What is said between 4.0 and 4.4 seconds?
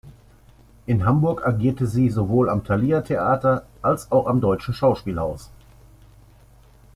auch